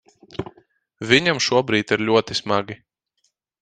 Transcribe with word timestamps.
Viņam 1.13 1.43
šobrīd 1.51 1.97
ir 1.99 2.05
ļoti 2.11 2.43
smagi. 2.43 2.83